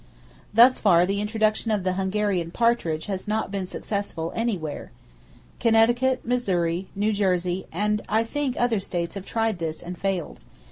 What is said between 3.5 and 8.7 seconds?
been successful, anywhere. Connecticut, Missouri, New Jersey and I think